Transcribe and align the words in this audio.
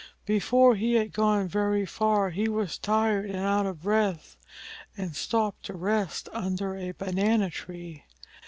Before 0.25 0.75
he 0.75 0.95
had 0.95 1.13
gone 1.13 1.47
very 1.47 1.85
far 1.85 2.31
he 2.31 2.49
was 2.49 2.79
tired 2.79 3.27
and 3.27 3.35
out 3.35 3.67
of 3.67 3.83
breath, 3.83 4.35
and 4.97 5.15
stopped 5.15 5.65
to 5.65 5.73
rest 5.73 6.27
under 6.33 6.75
a 6.75 6.93
banana 6.93 7.51
tree. 7.51 8.05